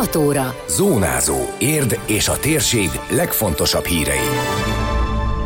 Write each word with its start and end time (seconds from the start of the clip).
6 0.00 0.16
óra. 0.16 0.54
Zónázó. 0.68 1.36
Érd 1.58 1.98
és 2.06 2.28
a 2.28 2.38
térség 2.38 2.88
legfontosabb 3.10 3.84
hírei. 3.84 4.28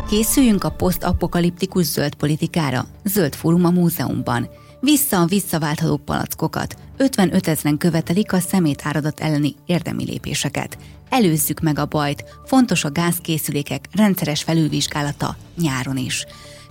Készüljünk 0.09 0.63
a 0.63 0.69
posztapokaliptikus 0.69 1.85
zöld 1.85 2.15
politikára. 2.15 2.85
Zöld 3.03 3.35
fórum 3.35 3.65
a 3.65 3.69
múzeumban. 3.69 4.49
Vissza 4.79 5.21
a 5.21 5.25
visszaváltható 5.25 5.97
palackokat. 5.97 6.75
55 6.97 7.47
ezeren 7.47 7.77
követelik 7.77 8.33
a 8.33 8.39
szemétáradat 8.39 9.19
elleni 9.19 9.55
érdemi 9.65 10.05
lépéseket. 10.05 10.77
Előzzük 11.09 11.59
meg 11.59 11.79
a 11.79 11.85
bajt. 11.85 12.23
Fontos 12.45 12.83
a 12.83 12.91
gázkészülékek 12.91 13.85
rendszeres 13.91 14.43
felülvizsgálata 14.43 15.35
nyáron 15.57 15.97
is. 15.97 16.25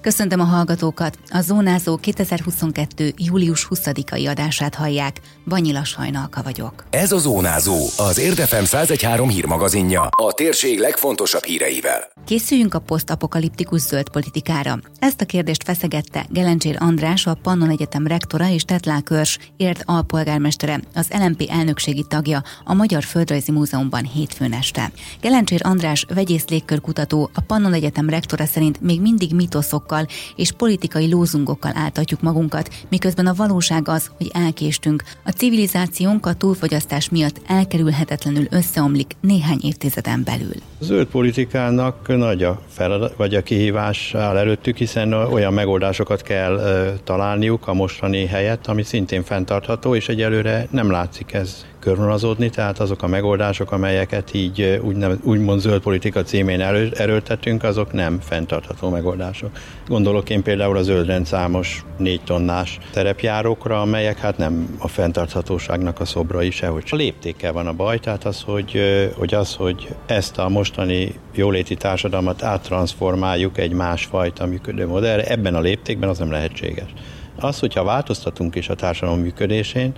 Köszöntöm 0.05 0.41
a 0.41 0.45
hallgatókat! 0.45 1.19
A 1.31 1.41
Zónázó 1.41 1.97
2022. 1.97 3.13
július 3.17 3.69
20-ai 3.71 4.29
adását 4.29 4.75
hallják. 4.75 5.21
Banyila 5.47 5.85
Sajnalka 5.85 6.43
vagyok. 6.43 6.85
Ez 6.91 7.13
a 7.13 7.19
Zónázó, 7.19 7.87
az 7.97 8.19
Érdefem 8.19 8.65
113 8.65 9.29
hírmagazinja, 9.29 10.09
a 10.11 10.33
térség 10.33 10.79
legfontosabb 10.79 11.45
híreivel. 11.45 12.13
Készüljünk 12.25 12.75
a 12.75 12.79
posztapokaliptikus 12.79 13.81
zöld 13.81 14.09
politikára. 14.09 14.79
Ezt 14.99 15.21
a 15.21 15.25
kérdést 15.25 15.65
feszegette 15.65 16.27
Gelencsér 16.31 16.77
András, 16.79 17.27
a 17.27 17.39
Pannon 17.43 17.71
Egyetem 17.71 18.07
rektora 18.07 18.49
és 18.49 18.63
Tetlá 18.63 19.01
Körs, 19.01 19.39
ért 19.57 19.83
alpolgármestere, 19.85 20.81
az 20.95 21.09
LMP 21.19 21.49
elnökségi 21.51 22.05
tagja 22.09 22.43
a 22.65 22.75
Magyar 22.75 23.03
Földrajzi 23.03 23.53
Múzeumban 23.53 24.05
hétfőn 24.05 24.53
este. 24.53 24.93
Gelencsér 25.21 25.61
András 25.65 26.07
vegyész 26.15 26.45
légkörkutató, 26.49 27.31
a 27.35 27.41
Pannon 27.41 27.73
Egyetem 27.73 28.09
rektora 28.09 28.45
szerint 28.45 28.81
még 28.81 29.01
mindig 29.01 29.35
mitoszokkal 29.35 29.93
szavakkal 29.95 30.07
és 30.37 30.53
politikai 30.53 31.11
lózungokkal 31.11 31.73
áltatjuk 31.75 32.21
magunkat, 32.21 32.69
miközben 32.89 33.27
a 33.27 33.35
valóság 33.35 33.89
az, 33.89 34.11
hogy 34.17 34.31
elkéstünk. 34.33 35.03
A 35.25 35.31
civilizációnk 35.31 36.27
a 36.27 36.35
túlfogyasztás 36.35 37.09
miatt 37.09 37.41
elkerülhetetlenül 37.47 38.47
összeomlik 38.51 39.13
néhány 39.21 39.59
évtizeden 39.63 40.23
belül. 40.25 40.55
A 40.81 40.85
zöld 40.85 41.07
politikának 41.07 42.17
nagy 42.17 42.43
a 42.43 42.61
feladat, 42.69 43.17
vagy 43.17 43.35
a 43.35 43.43
kihívás 43.43 44.15
áll 44.15 44.37
előttük, 44.37 44.77
hiszen 44.77 45.13
olyan 45.13 45.53
megoldásokat 45.53 46.23
kell 46.23 46.61
találniuk 47.05 47.69
a 47.69 47.75
mostani 47.75 48.27
helyet, 48.27 48.67
ami 48.67 48.83
szintén 48.83 49.23
fenntartható, 49.23 49.95
és 49.95 50.09
egyelőre 50.09 50.67
nem 50.71 50.91
látszik 50.91 51.33
ez 51.33 51.65
körvonalazódni, 51.85 52.51
tehát 52.51 52.79
azok 52.79 53.03
a 53.03 53.07
megoldások, 53.07 53.73
amelyeket 53.73 54.35
így 54.35 54.81
úgy 54.83 55.05
úgymond 55.23 55.61
zöld 55.61 55.83
politika 55.83 56.23
címén 56.23 56.61
erő, 56.61 56.93
erőltetünk, 56.97 57.63
azok 57.63 57.93
nem 57.93 58.21
fenntartható 58.21 58.89
megoldások. 58.89 59.51
Gondolok 59.87 60.31
én 60.31 60.43
például 60.43 60.77
a 60.77 60.83
zöld 60.83 61.25
számos 61.25 61.85
négy 61.99 62.21
tonnás 62.25 62.79
terepjárókra, 62.93 63.81
amelyek 63.81 64.19
hát 64.19 64.37
nem 64.37 64.77
a 64.79 64.89
fenntarthatóságnak 64.89 66.01
a 66.01 66.05
szobrai 66.05 66.51
sehogy. 66.51 66.85
A 66.91 66.97
léptékkel 66.97 67.53
van 67.53 67.67
a 67.67 67.73
baj, 67.73 67.99
tehát 67.99 68.25
az, 68.25 68.43
hogy, 68.43 68.81
hogy 69.17 69.35
az, 69.35 69.55
hogy 69.55 69.95
ezt 70.07 70.39
a 70.39 70.49
mostani 70.49 71.15
jóléti 71.35 71.75
társadalmat 71.75 72.43
áttransformáljuk 72.43 73.59
egy 73.59 73.73
másfajta 73.73 74.47
működő 74.47 74.87
modellre, 74.87 75.25
ebben 75.25 75.55
a 75.55 75.61
léptékben 75.61 76.09
az 76.09 76.19
nem 76.19 76.31
lehetséges. 76.31 76.89
Az, 77.37 77.59
hogyha 77.59 77.85
változtatunk 77.85 78.55
is 78.55 78.69
a 78.69 78.75
társadalom 78.75 79.21
működésén, 79.21 79.93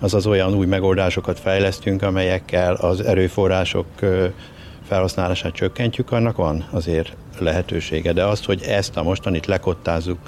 azaz 0.00 0.26
olyan 0.26 0.54
új 0.54 0.66
megoldásokat 0.66 1.38
fejlesztünk, 1.38 2.02
amelyekkel 2.02 2.74
az 2.74 3.00
erőforrások 3.00 3.86
felhasználását 4.88 5.52
csökkentjük, 5.52 6.12
annak 6.12 6.36
van 6.36 6.64
azért 6.70 7.16
lehetősége. 7.38 8.12
De 8.12 8.24
azt, 8.24 8.44
hogy 8.44 8.62
ezt 8.62 8.96
a 8.96 9.02
mostanit 9.02 9.46
lekottázzuk 9.46 10.18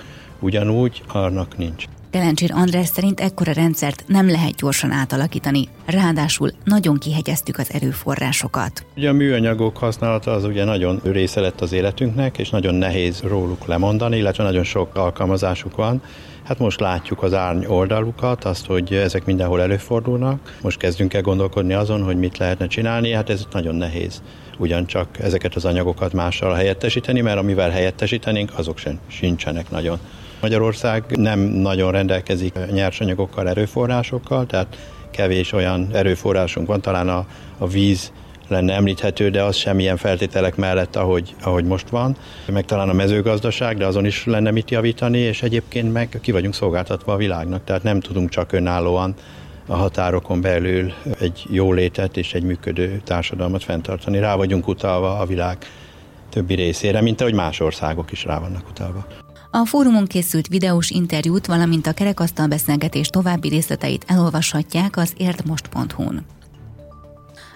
ugyanúgy, 0.41 1.03
annak 1.09 1.57
nincs. 1.57 1.85
Gelencsér 2.13 2.51
András 2.53 2.87
szerint 2.87 3.21
ekkora 3.21 3.53
rendszert 3.53 4.05
nem 4.07 4.31
lehet 4.31 4.55
gyorsan 4.55 4.91
átalakítani, 4.91 5.69
ráadásul 5.87 6.51
nagyon 6.65 6.99
kihegyeztük 6.99 7.59
az 7.59 7.73
erőforrásokat. 7.73 8.85
Ugye 8.97 9.09
a 9.09 9.13
műanyagok 9.13 9.77
használata 9.77 10.31
az 10.31 10.45
ugye 10.45 10.65
nagyon 10.65 11.01
része 11.05 11.41
lett 11.41 11.61
az 11.61 11.73
életünknek, 11.73 12.39
és 12.39 12.51
nagyon 12.51 12.75
nehéz 12.75 13.21
róluk 13.21 13.67
lemondani, 13.67 14.17
illetve 14.17 14.45
nagyon 14.45 14.65
sok 14.65 14.97
alkalmazásuk 14.97 15.77
van. 15.77 16.03
Hát 16.43 16.59
most 16.59 16.81
látjuk 16.81 17.23
az 17.23 17.35
árny 17.35 17.65
oldalukat, 17.65 18.45
azt, 18.45 18.67
hogy 18.67 18.93
ezek 18.93 19.25
mindenhol 19.25 19.61
előfordulnak. 19.61 20.59
Most 20.63 20.79
kezdünk 20.79 21.15
el 21.15 21.23
gondolkodni 21.23 21.73
azon, 21.73 22.03
hogy 22.03 22.17
mit 22.17 22.39
lehetne 22.39 22.67
csinálni, 22.67 23.13
hát 23.13 23.31
ez 23.31 23.47
nagyon 23.53 23.75
nehéz 23.75 24.23
ugyancsak 24.59 25.19
ezeket 25.19 25.55
az 25.55 25.65
anyagokat 25.65 26.13
mással 26.13 26.55
helyettesíteni, 26.55 27.21
mert 27.21 27.39
amivel 27.39 27.71
helyettesítenénk, 27.71 28.53
azok 28.57 28.79
sem 28.79 28.99
sincsenek 29.07 29.71
nagyon. 29.71 29.99
Magyarország 30.41 31.05
nem 31.09 31.39
nagyon 31.41 31.93
rendelkezik 31.93 32.55
nyersanyagokkal, 32.73 33.49
erőforrásokkal, 33.49 34.47
tehát 34.47 34.77
kevés 35.11 35.53
olyan 35.53 35.89
erőforrásunk 35.93 36.67
van, 36.67 36.81
talán 36.81 37.09
a, 37.09 37.27
a 37.59 37.67
víz 37.67 38.13
lenne 38.49 38.75
említhető, 38.75 39.31
de 39.31 39.43
az 39.43 39.57
semmilyen 39.57 39.97
feltételek 39.97 40.57
mellett, 40.57 40.97
ahogy, 40.97 41.35
ahogy 41.43 41.65
most 41.65 41.89
van. 41.89 42.17
Meg 42.47 42.65
talán 42.65 42.89
a 42.89 42.93
mezőgazdaság, 42.93 43.77
de 43.77 43.87
azon 43.87 44.05
is 44.05 44.25
lenne 44.25 44.51
mit 44.51 44.71
javítani, 44.71 45.19
és 45.19 45.43
egyébként 45.43 45.93
meg 45.93 46.19
ki 46.23 46.33
vagyunk 46.33 46.55
szolgáltatva 46.55 47.13
a 47.13 47.17
világnak, 47.17 47.65
tehát 47.65 47.83
nem 47.83 48.01
tudunk 48.01 48.29
csak 48.29 48.53
önállóan 48.53 49.15
a 49.67 49.75
határokon 49.75 50.41
belül 50.41 50.93
egy 51.19 51.47
jó 51.49 51.73
létet 51.73 52.17
és 52.17 52.35
egy 52.35 52.43
működő 52.43 53.01
társadalmat 53.05 53.65
fenntartani. 53.65 54.19
Rá 54.19 54.37
vagyunk 54.37 54.69
utalva 54.69 55.19
a 55.19 55.27
világ 55.27 55.57
többi 56.29 56.55
részére, 56.55 57.01
mint 57.01 57.21
ahogy 57.21 57.35
más 57.35 57.61
országok 57.61 58.13
is 58.13 58.25
rá 58.25 58.39
vannak 58.39 58.69
utalva. 58.69 59.07
A 59.51 59.65
fórumon 59.67 60.07
készült 60.07 60.49
videós 60.49 60.91
interjút, 60.91 61.47
valamint 61.47 61.87
a 61.87 61.93
kerekasztal 61.93 62.47
beszélgetés 62.47 63.09
további 63.09 63.49
részleteit 63.49 64.05
elolvashatják 64.07 64.97
az 64.97 65.13
érdmost.hu-n. 65.17 66.25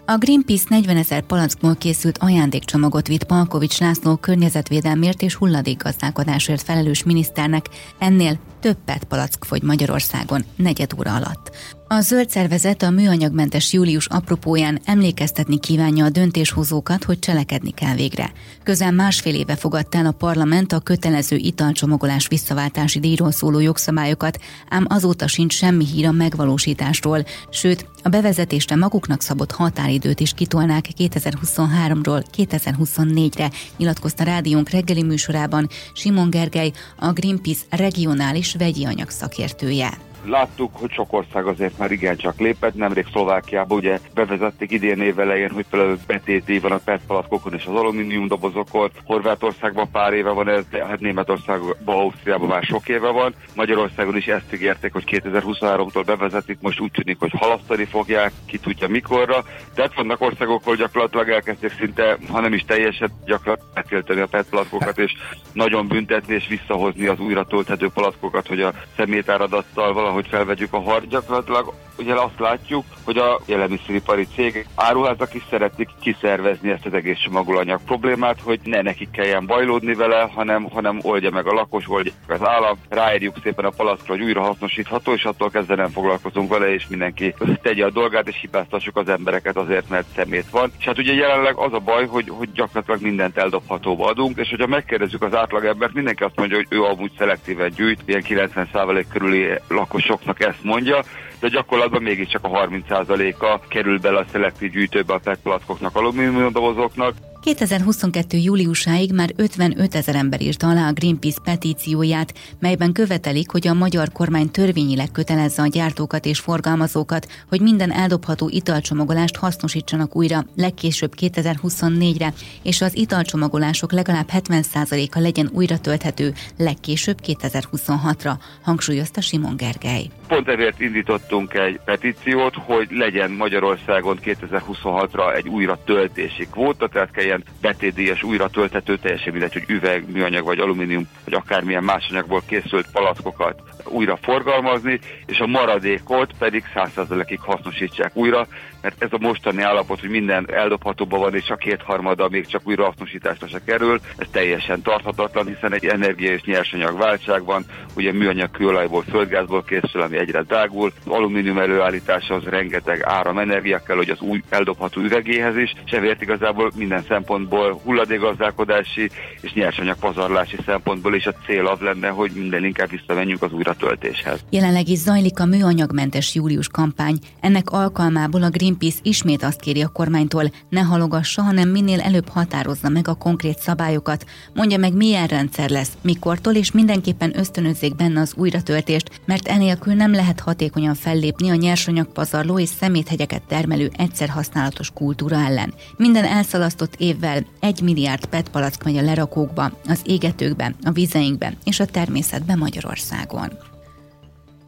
A 0.08 0.16
Greenpeace 0.18 0.64
40 0.68 0.96
ezer 0.96 1.22
palackból 1.22 1.76
készült 1.76 2.18
ajándékcsomagot 2.18 3.06
vitt 3.06 3.24
Palkovics 3.24 3.78
László 3.78 4.16
környezetvédelmért 4.16 5.22
és 5.22 5.34
hulladékgazdálkodásért 5.34 6.62
felelős 6.62 7.04
miniszternek, 7.04 7.66
ennél 7.98 8.38
több 8.66 8.84
PET 8.84 9.04
palack 9.04 9.44
fogy 9.44 9.62
Magyarországon 9.62 10.44
negyed 10.56 10.92
óra 10.98 11.14
alatt. 11.14 11.50
A 11.88 12.00
zöld 12.00 12.30
szervezet 12.30 12.82
a 12.82 12.90
műanyagmentes 12.90 13.72
július 13.72 14.06
apropóján 14.06 14.80
emlékeztetni 14.84 15.58
kívánja 15.58 16.04
a 16.04 16.10
döntéshozókat, 16.10 17.04
hogy 17.04 17.18
cselekedni 17.18 17.70
kell 17.70 17.94
végre. 17.94 18.32
Közel 18.62 18.92
másfél 18.92 19.34
éve 19.34 19.56
fogadta 19.56 19.98
el 19.98 20.06
a 20.06 20.10
parlament 20.10 20.72
a 20.72 20.80
kötelező 20.80 21.36
italcsomagolás 21.36 22.28
visszaváltási 22.28 23.00
díjról 23.00 23.30
szóló 23.30 23.58
jogszabályokat, 23.58 24.38
ám 24.68 24.86
azóta 24.88 25.26
sincs 25.26 25.54
semmi 25.54 25.84
hír 25.84 26.06
a 26.06 26.12
megvalósításról, 26.12 27.24
sőt, 27.50 27.86
a 28.02 28.08
bevezetésre 28.08 28.76
maguknak 28.76 29.22
szabott 29.22 29.52
határidőt 29.52 30.20
is 30.20 30.32
kitolnák 30.32 30.86
2023-ról 30.98 32.24
2024-re, 32.36 33.50
nyilatkozta 33.76 34.24
rádiónk 34.24 34.68
reggeli 34.68 35.02
műsorában 35.02 35.68
Simon 35.92 36.30
Gergely, 36.30 36.72
a 36.96 37.12
Greenpeace 37.12 37.62
regionális 37.70 38.54
vegyi 38.56 38.84
anyag 38.84 39.10
szakértője. 39.10 40.05
Láttuk, 40.28 40.76
hogy 40.76 40.90
sok 40.92 41.12
ország 41.12 41.46
azért 41.46 41.78
már 41.78 41.90
igencsak 41.90 42.38
lépett, 42.38 42.74
nemrég 42.74 43.06
Szlovákiában 43.10 43.78
ugye 43.78 43.98
bevezették 44.14 44.70
idén 44.70 45.00
évelején, 45.00 45.50
hogy 45.50 45.66
például 45.70 45.98
betéti 46.06 46.58
van 46.58 46.72
a 46.72 46.80
PET 46.84 47.00
palackokon 47.06 47.54
és 47.54 47.64
az 47.66 47.74
alumínium 47.74 48.28
dobozokon, 48.28 48.90
Horvátországban 49.04 49.90
pár 49.90 50.12
éve 50.12 50.30
van 50.30 50.48
ez, 50.48 50.64
de 50.70 50.86
hát 50.86 51.00
Németországban, 51.00 51.76
Ausztriában 51.84 52.48
már 52.48 52.62
sok 52.62 52.88
éve 52.88 53.10
van, 53.10 53.34
Magyarországon 53.54 54.16
is 54.16 54.26
ezt 54.26 54.54
ígérték, 54.54 54.92
hogy 54.92 55.04
2023-tól 55.06 56.02
bevezetik, 56.06 56.58
most 56.60 56.80
úgy 56.80 56.90
tűnik, 56.90 57.18
hogy 57.18 57.32
halasztani 57.38 57.84
fogják, 57.84 58.32
ki 58.46 58.58
tudja 58.58 58.88
mikorra, 58.88 59.44
de 59.74 59.82
hát 59.82 59.94
vannak 59.94 60.20
országok, 60.20 60.60
ahol 60.62 60.76
gyakorlatilag 60.76 61.28
elkezdték 61.28 61.72
szinte, 61.78 62.18
ha 62.30 62.40
nem 62.40 62.52
is 62.52 62.64
teljesen 62.66 63.10
gyakorlatilag 63.24 63.74
betiltani 63.74 64.20
a 64.20 64.26
PET 64.26 64.48
palackokat, 64.50 64.98
és 64.98 65.12
nagyon 65.52 65.88
büntetni 65.88 66.34
és 66.34 66.46
visszahozni 66.48 67.06
az 67.06 67.18
újra 67.18 67.44
tölthető 67.44 67.88
palackokat, 67.88 68.46
hogy 68.46 68.60
a 68.60 68.72
szemétáradattal 68.96 69.92
valahogy 69.92 70.15
hogy 70.16 70.26
felvegyük 70.28 70.72
a 70.72 70.80
harc, 70.80 71.08
gyakorlatilag 71.08 71.74
ugye 71.98 72.14
azt 72.14 72.38
látjuk, 72.38 72.84
hogy 73.04 73.16
a 73.16 73.40
élelmiszeripari 73.46 74.26
cégek, 74.34 74.66
áruházak 74.74 75.34
is 75.34 75.42
szeretik 75.50 75.88
kiszervezni 76.00 76.70
ezt 76.70 76.86
az 76.86 76.94
egész 76.94 77.18
csomagolanyag 77.18 77.80
problémát, 77.86 78.40
hogy 78.40 78.60
ne 78.64 78.82
nekik 78.82 79.10
kelljen 79.10 79.46
bajlódni 79.46 79.94
vele, 79.94 80.30
hanem, 80.34 80.68
hanem 80.70 80.98
oldja 81.02 81.30
meg 81.30 81.46
a 81.46 81.52
lakos, 81.52 81.84
oldja 81.88 82.12
meg 82.26 82.40
az 82.40 82.48
állam, 82.48 82.78
ráírjuk 82.88 83.36
szépen 83.42 83.64
a 83.64 83.70
palackra, 83.70 84.14
hogy 84.14 84.22
újra 84.22 84.40
hasznosítható, 84.42 85.12
és 85.12 85.24
attól 85.24 85.50
kezdve 85.50 85.74
nem 85.74 85.90
foglalkozunk 85.90 86.50
vele, 86.50 86.72
és 86.72 86.86
mindenki 86.88 87.34
tegye 87.62 87.84
a 87.84 87.90
dolgát, 87.90 88.28
és 88.28 88.38
hibáztassuk 88.40 88.96
az 88.96 89.08
embereket 89.08 89.56
azért, 89.56 89.88
mert 89.88 90.06
szemét 90.14 90.50
van. 90.50 90.72
És 90.78 90.84
hát 90.84 90.98
ugye 90.98 91.12
jelenleg 91.12 91.56
az 91.56 91.72
a 91.72 91.78
baj, 91.78 92.06
hogy, 92.06 92.28
hogy 92.28 92.52
gyakorlatilag 92.52 93.00
mindent 93.00 93.36
eldobhatóba 93.36 94.06
adunk, 94.06 94.38
és 94.38 94.48
hogyha 94.48 94.66
megkérdezzük 94.66 95.22
az 95.22 95.34
átlagembert, 95.34 95.94
mindenki 95.94 96.22
azt 96.22 96.36
mondja, 96.36 96.56
hogy 96.56 96.66
ő 96.68 96.82
amúgy 96.82 97.12
szelektíven 97.18 97.72
gyűjt, 97.76 98.02
ilyen 98.04 98.22
90% 98.28 99.04
körüli 99.12 99.48
lakosoknak 99.96 100.42
ezt 100.42 100.62
mondja, 100.62 101.02
de 101.40 101.48
gyakorlatban 101.48 102.02
mégiscsak 102.02 102.44
a 102.44 102.48
30%-a 102.48 103.58
kerül 103.68 103.98
bele 103.98 104.18
a 104.18 104.24
szelektív 104.32 104.70
gyűjtőbe 104.70 105.14
a 105.14 105.18
PET 105.18 105.38
palackoknak, 105.42 105.96
alumínium 105.96 106.52
dobozoknak, 106.52 107.14
2022. 107.46 108.36
júliusáig 108.36 109.12
már 109.12 109.32
55 109.36 109.94
ezer 109.94 110.14
ember 110.14 110.42
írta 110.42 110.68
alá 110.68 110.88
a 110.88 110.92
Greenpeace 110.92 111.40
petícióját, 111.44 112.34
melyben 112.58 112.92
követelik, 112.92 113.50
hogy 113.50 113.66
a 113.66 113.74
magyar 113.74 114.12
kormány 114.12 114.50
törvényileg 114.50 115.12
kötelezze 115.12 115.62
a 115.62 115.66
gyártókat 115.66 116.24
és 116.24 116.38
forgalmazókat, 116.38 117.28
hogy 117.48 117.60
minden 117.60 117.92
eldobható 117.92 118.48
italcsomagolást 118.48 119.36
hasznosítsanak 119.36 120.16
újra, 120.16 120.44
legkésőbb 120.56 121.12
2024-re, 121.20 122.34
és 122.62 122.80
az 122.80 122.96
italcsomagolások 122.96 123.92
legalább 123.92 124.28
70%-a 124.32 125.18
legyen 125.18 125.50
újra 125.52 125.78
tölthető, 125.78 126.34
legkésőbb 126.58 127.18
2026-ra, 127.26 128.32
hangsúlyozta 128.62 129.20
Simon 129.20 129.56
Gergely. 129.56 130.10
Pont 130.28 130.48
ezért 130.48 130.80
indítottunk 130.80 131.54
egy 131.54 131.80
petíciót, 131.84 132.54
hogy 132.54 132.88
legyen 132.90 133.30
Magyarországon 133.30 134.18
2026-ra 134.24 135.36
egy 135.36 135.48
újra 135.48 135.78
töltési 135.84 136.46
kvóta, 136.50 136.88
tehát 136.88 137.10
kelljen 137.10 137.44
betétdíjas 137.60 138.22
újra 138.22 138.48
töltető, 138.48 138.96
teljesen 138.96 139.32
mindegy, 139.32 139.52
hogy 139.52 139.64
üveg, 139.68 140.12
műanyag 140.12 140.44
vagy 140.44 140.58
alumínium, 140.58 141.08
vagy 141.24 141.34
akármilyen 141.34 141.84
más 141.84 142.06
anyagból 142.10 142.42
készült 142.46 142.90
palackokat 142.92 143.62
újra 143.88 144.16
forgalmazni, 144.16 145.00
és 145.26 145.38
a 145.38 145.46
maradékot 145.46 146.30
pedig 146.38 146.64
100%-ig 146.74 147.40
hasznosítsák 147.40 148.16
újra, 148.16 148.46
mert 148.82 149.02
ez 149.02 149.12
a 149.12 149.18
mostani 149.20 149.62
állapot, 149.62 150.00
hogy 150.00 150.08
minden 150.08 150.46
eldobhatóban 150.52 151.20
van, 151.20 151.34
és 151.34 151.48
a 151.48 151.56
kétharmada 151.56 152.28
még 152.28 152.46
csak 152.46 152.60
újrahasznosításra 152.64 153.48
se 153.48 153.60
kerül, 153.64 154.00
ez 154.16 154.26
teljesen 154.30 154.82
tarthatatlan, 154.82 155.46
hiszen 155.46 155.74
egy 155.74 155.86
energia 155.86 156.32
és 156.32 156.42
nyersanyag 156.42 156.98
válság 156.98 157.44
van, 157.44 157.64
ugye 157.96 158.12
műanyag 158.12 158.50
kőolajból, 158.50 159.02
földgázból 159.10 159.64
készül, 159.64 160.00
ami 160.00 160.15
egyre 160.16 160.42
drágul, 160.42 160.92
alumínium 161.04 161.58
előállításhoz 161.58 162.44
rengeteg 162.44 163.02
áram 163.04 163.38
energia 163.38 163.82
kell, 163.82 163.96
hogy 163.96 164.10
az 164.10 164.20
új 164.20 164.42
eldobható 164.48 165.00
üvegéhez 165.00 165.56
is, 165.56 165.74
és 165.84 165.92
ezért 165.92 166.22
igazából 166.22 166.70
minden 166.76 167.04
szempontból 167.08 167.80
hulladékgazdálkodási 167.84 169.10
és 169.40 169.52
nyersanyag 169.52 169.98
pazarlási 169.98 170.56
szempontból 170.66 171.14
is 171.14 171.26
a 171.26 171.34
cél 171.46 171.66
az 171.66 171.78
lenne, 171.80 172.08
hogy 172.08 172.30
minden 172.34 172.64
inkább 172.64 172.90
visszamenjünk 172.90 173.42
az 173.42 173.52
újratöltéshez. 173.52 174.44
Jelenleg 174.50 174.88
is 174.88 174.98
zajlik 174.98 175.40
a 175.40 175.44
műanyagmentes 175.44 176.34
július 176.34 176.68
kampány. 176.68 177.18
Ennek 177.40 177.70
alkalmából 177.70 178.42
a 178.42 178.50
Greenpeace 178.50 178.98
ismét 179.02 179.42
azt 179.42 179.60
kéri 179.60 179.82
a 179.82 179.88
kormánytól, 179.88 180.44
ne 180.68 180.80
halogassa, 180.80 181.42
hanem 181.42 181.68
minél 181.68 182.00
előbb 182.00 182.28
határozza 182.28 182.88
meg 182.88 183.08
a 183.08 183.14
konkrét 183.14 183.58
szabályokat, 183.58 184.24
mondja 184.54 184.78
meg 184.78 184.94
milyen 184.94 185.26
rendszer 185.26 185.70
lesz, 185.70 185.96
mikortól 186.02 186.54
és 186.54 186.72
mindenképpen 186.72 187.38
ösztönözzék 187.38 187.96
benne 187.96 188.20
az 188.20 188.34
újratöltést, 188.36 189.20
mert 189.24 189.48
enélkül 189.48 189.94
nem 189.94 190.05
lehet 190.12 190.40
hatékonyan 190.40 190.94
fellépni 190.94 191.50
a 191.50 191.54
nyersanyag 191.54 192.06
pazarló 192.06 192.58
és 192.58 192.68
szeméthegyeket 192.68 193.42
termelő 193.42 193.90
egyszer 193.96 194.28
használatos 194.28 194.90
kultúra 194.90 195.36
ellen. 195.36 195.74
Minden 195.96 196.24
elszalasztott 196.24 196.94
évvel 196.98 197.46
egy 197.60 197.80
milliárd 197.80 198.26
PET 198.26 198.48
palack 198.48 198.84
megy 198.84 198.96
a 198.96 199.02
lerakókba, 199.02 199.72
az 199.86 200.00
égetőkbe, 200.04 200.74
a 200.82 200.90
vizeinkbe 200.90 201.52
és 201.64 201.80
a 201.80 201.86
természetbe 201.86 202.54
Magyarországon. 202.54 203.75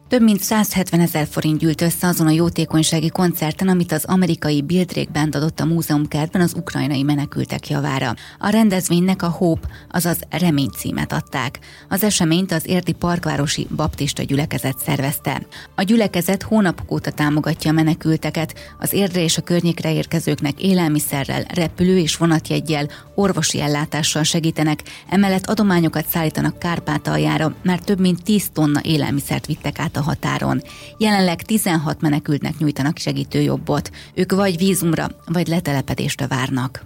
Több 0.09 0.21
mint 0.21 0.41
170 0.41 0.99
ezer 0.99 1.27
forint 1.27 1.59
gyűlt 1.59 1.81
össze 1.81 2.07
azon 2.07 2.27
a 2.27 2.31
jótékonysági 2.31 3.09
koncerten, 3.09 3.67
amit 3.67 3.91
az 3.91 4.05
amerikai 4.05 4.61
Bildrake 4.61 5.11
Band 5.11 5.35
adott 5.35 5.59
a 5.59 5.65
múzeumkertben 5.65 6.41
az 6.41 6.53
ukrajnai 6.53 7.03
menekültek 7.03 7.69
javára. 7.69 8.15
A 8.39 8.49
rendezvénynek 8.49 9.21
a 9.21 9.29
Hope, 9.29 9.67
azaz 9.91 10.19
Remény 10.29 10.69
címet 10.69 11.13
adták. 11.13 11.59
Az 11.89 12.03
eseményt 12.03 12.51
az 12.51 12.67
érdi 12.67 12.91
parkvárosi 12.91 13.67
baptista 13.75 14.23
gyülekezet 14.23 14.79
szervezte. 14.79 15.41
A 15.75 15.83
gyülekezet 15.83 16.43
hónapok 16.43 16.91
óta 16.91 17.11
támogatja 17.11 17.71
a 17.71 17.73
menekülteket, 17.73 18.53
az 18.79 18.93
érdre 18.93 19.23
és 19.23 19.37
a 19.37 19.41
környékre 19.41 19.93
érkezőknek 19.93 20.61
élelmiszerrel, 20.61 21.45
repülő 21.53 21.97
és 21.97 22.17
vonatjegyel, 22.17 22.89
orvosi 23.15 23.61
ellátással 23.61 24.23
segítenek, 24.23 24.83
emellett 25.09 25.47
adományokat 25.47 26.07
szállítanak 26.07 26.59
Kárpátaljára, 26.59 27.55
mert 27.63 27.85
több 27.85 27.99
mint 27.99 28.23
10 28.23 28.49
tonna 28.53 28.79
élelmiszert 28.83 29.45
vittek 29.45 29.79
át 29.79 29.97
a 29.99 30.03
határon. 30.03 30.61
Jelenleg 30.97 31.41
16 31.41 32.01
menekültnek 32.01 32.57
nyújtanak 32.57 32.97
segítőjobbot. 32.97 33.91
Ők 34.13 34.31
vagy 34.31 34.57
vízumra, 34.57 35.07
vagy 35.25 35.47
letelepedésre 35.47 36.27
várnak. 36.27 36.85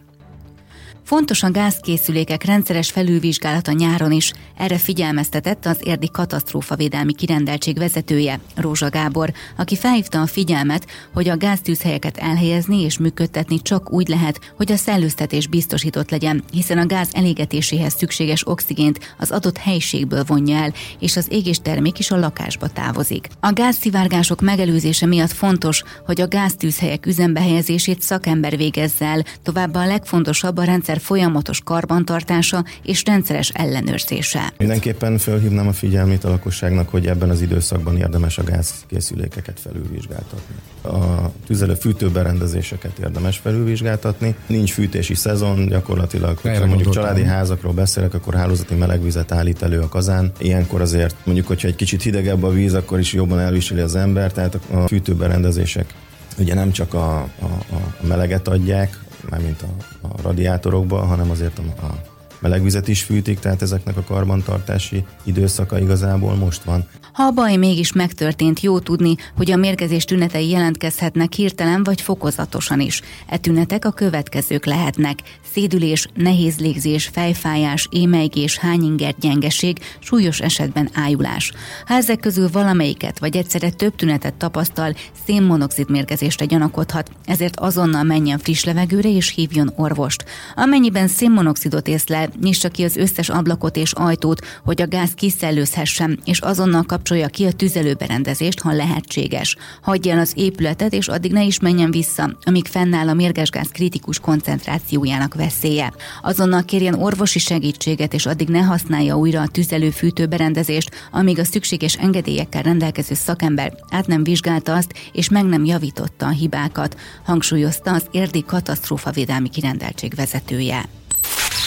Fontos 1.03 1.43
a 1.43 1.51
gázkészülékek 1.51 2.43
rendszeres 2.43 2.91
felülvizsgálata 2.91 3.71
nyáron 3.71 4.11
is. 4.11 4.33
Erre 4.57 4.77
figyelmeztetett 4.77 5.65
az 5.65 5.77
érdi 5.83 6.09
katasztrófavédelmi 6.11 7.13
kirendeltség 7.13 7.77
vezetője, 7.77 8.39
Rózsa 8.55 8.89
Gábor, 8.89 9.33
aki 9.57 9.75
felhívta 9.75 10.21
a 10.21 10.27
figyelmet, 10.27 10.87
hogy 11.13 11.29
a 11.29 11.37
gáztűzhelyeket 11.37 12.17
elhelyezni 12.17 12.81
és 12.81 12.97
működtetni 12.97 13.61
csak 13.61 13.91
úgy 13.91 14.07
lehet, 14.07 14.53
hogy 14.57 14.71
a 14.71 14.75
szellőztetés 14.75 15.47
biztosított 15.47 16.09
legyen, 16.09 16.43
hiszen 16.51 16.77
a 16.77 16.85
gáz 16.85 17.09
elégetéséhez 17.11 17.93
szükséges 17.93 18.47
oxigént 18.47 19.15
az 19.17 19.31
adott 19.31 19.57
helyiségből 19.57 20.23
vonja 20.27 20.57
el, 20.57 20.73
és 20.99 21.15
az 21.15 21.27
égés 21.29 21.57
termék 21.57 21.99
is 21.99 22.11
a 22.11 22.19
lakásba 22.19 22.67
távozik. 22.67 23.27
A 23.39 23.53
gázszivárgások 23.53 24.41
megelőzése 24.41 25.05
miatt 25.05 25.31
fontos, 25.31 25.83
hogy 26.05 26.21
a 26.21 26.27
gáztűzhelyek 26.27 27.05
üzembe 27.05 27.41
helyezését 27.41 28.01
szakember 28.01 28.57
végezze 28.57 29.05
el, 29.05 29.23
továbbá 29.41 29.83
a 29.83 29.87
legfontosabb 29.87 30.57
a 30.57 30.63
rendszer 30.63 30.92
rendszer 30.93 31.01
folyamatos 31.01 31.61
karbantartása 31.63 32.63
és 32.83 33.03
rendszeres 33.05 33.49
ellenőrzése. 33.49 34.53
Mindenképpen 34.57 35.17
felhívnám 35.17 35.67
a 35.67 35.73
figyelmét 35.73 36.23
a 36.23 36.29
lakosságnak, 36.29 36.89
hogy 36.89 37.07
ebben 37.07 37.29
az 37.29 37.41
időszakban 37.41 37.97
érdemes 37.97 38.37
a 38.37 38.43
gázkészülékeket 38.43 39.59
felülvizsgáltatni. 39.59 40.55
A 40.83 41.31
tüzelő 41.45 41.73
fűtőberendezéseket 41.73 42.97
érdemes 42.99 43.37
felülvizsgáltatni. 43.37 44.35
Nincs 44.47 44.71
fűtési 44.71 45.13
szezon, 45.13 45.67
gyakorlatilag, 45.67 46.37
ha 46.37 46.65
mondjuk 46.65 46.93
családi 46.93 47.23
házakról 47.23 47.73
beszélek, 47.73 48.13
akkor 48.13 48.33
hálózati 48.33 48.75
melegvizet 48.75 49.31
állít 49.31 49.61
elő 49.61 49.79
a 49.79 49.87
kazán. 49.87 50.31
Ilyenkor 50.39 50.81
azért 50.81 51.15
mondjuk, 51.23 51.47
hogyha 51.47 51.67
egy 51.67 51.75
kicsit 51.75 52.01
hidegebb 52.01 52.43
a 52.43 52.49
víz, 52.49 52.73
akkor 52.73 52.99
is 52.99 53.13
jobban 53.13 53.39
elviseli 53.39 53.81
az 53.81 53.95
ember, 53.95 54.31
tehát 54.31 54.55
a 54.55 54.87
fűtőberendezések 54.87 55.93
ugye 56.37 56.53
nem 56.53 56.71
csak 56.71 56.93
a, 56.93 57.15
a, 57.21 57.45
a 57.45 58.05
meleget 58.07 58.47
adják, 58.47 59.03
mármint 59.33 59.61
a, 59.61 60.07
a 60.07 60.21
radiátorokba, 60.21 61.05
hanem 61.05 61.29
azért 61.29 61.59
a, 61.59 61.85
a 61.85 62.12
melegvizet 62.43 62.87
is 62.87 63.01
fűtik, 63.01 63.39
tehát 63.39 63.61
ezeknek 63.61 63.97
a 63.97 64.03
karbantartási 64.03 65.05
időszaka 65.23 65.79
igazából 65.79 66.35
most 66.35 66.63
van. 66.63 66.87
Ha 67.13 67.23
a 67.23 67.31
baj 67.31 67.55
mégis 67.55 67.93
megtörtént, 67.93 68.59
jó 68.59 68.79
tudni, 68.79 69.15
hogy 69.35 69.51
a 69.51 69.55
mérgezés 69.55 70.05
tünetei 70.05 70.49
jelentkezhetnek 70.49 71.33
hirtelen 71.33 71.83
vagy 71.83 72.01
fokozatosan 72.01 72.79
is. 72.79 73.01
E 73.27 73.37
tünetek 73.37 73.85
a 73.85 73.91
következők 73.91 74.65
lehetnek. 74.65 75.19
Szédülés, 75.53 76.07
nehéz 76.15 76.59
légzés, 76.59 77.09
fejfájás, 77.13 77.87
émeigés, 77.91 78.57
hányinger, 78.57 79.15
gyengeség, 79.19 79.79
súlyos 79.99 80.39
esetben 80.39 80.89
ájulás. 80.93 81.51
Ha 81.85 81.93
ezek 81.93 82.19
közül 82.19 82.49
valamelyiket 82.51 83.19
vagy 83.19 83.37
egyszerre 83.37 83.69
több 83.69 83.95
tünetet 83.95 84.33
tapasztal, 84.33 84.95
szénmonoxid 85.25 85.89
mérgezésre 85.89 86.45
gyanakodhat, 86.45 87.11
ezért 87.25 87.59
azonnal 87.59 88.03
menjen 88.03 88.39
friss 88.39 88.63
levegőre 88.63 89.09
és 89.09 89.29
hívjon 89.29 89.73
orvost. 89.75 90.25
Amennyiben 90.55 91.07
szénmonoxidot 91.07 91.87
észlel, 91.87 92.29
nyissa 92.41 92.69
ki 92.69 92.83
az 92.83 92.95
összes 92.95 93.29
ablakot 93.29 93.75
és 93.75 93.91
ajtót, 93.91 94.45
hogy 94.63 94.81
a 94.81 94.87
gáz 94.87 95.11
kiszellőzhessen, 95.13 96.19
és 96.25 96.39
azonnal 96.39 96.83
kapcsolja 96.83 97.27
ki 97.27 97.45
a 97.45 97.51
tüzelőberendezést, 97.51 98.59
ha 98.59 98.71
lehetséges. 98.71 99.55
Hagyja 99.81 100.13
el 100.13 100.19
az 100.19 100.33
épületet, 100.35 100.93
és 100.93 101.07
addig 101.07 101.31
ne 101.31 101.43
is 101.43 101.59
menjen 101.59 101.91
vissza, 101.91 102.37
amíg 102.43 102.65
fennáll 102.65 103.07
a 103.07 103.13
mérgesgáz 103.13 103.67
kritikus 103.67 104.19
koncentrációjának 104.19 105.33
veszélye. 105.33 105.93
Azonnal 106.21 106.63
kérjen 106.63 106.93
orvosi 106.93 107.39
segítséget, 107.39 108.13
és 108.13 108.25
addig 108.25 108.47
ne 108.47 108.61
használja 108.61 109.17
újra 109.17 109.41
a 109.41 109.47
tüzelő-fűtőberendezést, 109.47 110.91
amíg 111.11 111.39
a 111.39 111.45
szükséges 111.45 111.97
engedélyekkel 111.97 112.61
rendelkező 112.61 113.13
szakember 113.13 113.73
át 113.89 114.07
nem 114.07 114.23
vizsgálta 114.23 114.75
azt, 114.75 114.93
és 115.11 115.29
meg 115.29 115.45
nem 115.45 115.65
javította 115.65 116.25
a 116.25 116.29
hibákat, 116.29 116.97
hangsúlyozta 117.25 117.91
az 117.93 118.05
érdi 118.11 118.43
katasztrófavédelmi 118.43 119.49
kirendeltség 119.49 120.15
vezetője. 120.15 121.02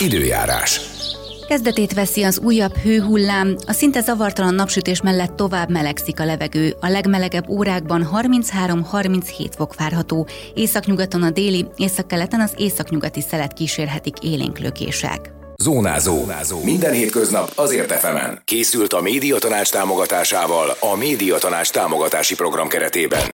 Időjárás. 0.00 0.80
Kezdetét 1.48 1.94
veszi 1.94 2.22
az 2.22 2.38
újabb 2.38 2.76
hőhullám, 2.76 3.56
a 3.66 3.72
szinte 3.72 4.00
zavartalan 4.00 4.54
napsütés 4.54 5.02
mellett 5.02 5.36
tovább 5.36 5.70
melegszik 5.70 6.20
a 6.20 6.24
levegő. 6.24 6.76
A 6.80 6.88
legmelegebb 6.88 7.48
órákban 7.48 8.08
33-37 8.14 9.50
fok 9.56 9.74
várható, 9.74 10.26
északnyugaton 10.54 11.22
a 11.22 11.30
déli, 11.30 11.66
északkeleten 11.76 12.40
az 12.40 12.52
északnyugati 12.56 13.20
szelet 13.20 13.52
kísérhetik 13.52 14.18
élénk 14.22 14.58
lökések. 14.58 15.32
Zónázó. 15.56 16.14
Zónázó. 16.16 16.62
Minden 16.62 16.92
hétköznap 16.92 17.52
azért 17.54 17.90
efemen. 17.90 18.42
Készült 18.44 18.92
a 18.92 19.00
médiatanács 19.00 19.70
támogatásával 19.70 20.76
a 20.80 20.96
médiatanács 20.96 21.70
támogatási 21.70 22.34
program 22.34 22.68
keretében. 22.68 23.20